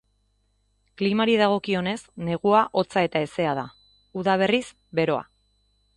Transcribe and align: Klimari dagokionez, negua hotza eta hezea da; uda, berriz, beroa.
Klimari 1.01 1.35
dagokionez, 1.41 1.95
negua 2.29 2.63
hotza 2.81 3.03
eta 3.11 3.21
hezea 3.27 3.55
da; 3.63 3.69
uda, 4.23 4.39
berriz, 4.45 4.67
beroa. 5.03 5.25